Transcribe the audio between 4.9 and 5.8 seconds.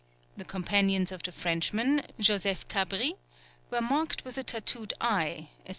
eye, &c.